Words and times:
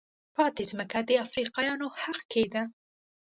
پاتې 0.35 0.63
ځمکه 0.71 0.99
د 1.09 1.11
افریقایانو 1.25 1.87
حق 2.01 2.19
کېده. 2.31 2.63